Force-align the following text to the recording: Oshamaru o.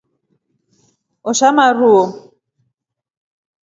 Oshamaru 1.29 1.89
o. 2.01 2.03